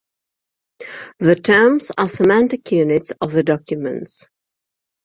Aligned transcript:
The 1.19 1.35
terms 1.35 1.91
are 1.95 2.09
semantic 2.09 2.71
units 2.71 3.11
of 3.21 3.33
the 3.33 3.43
documents. 3.43 4.27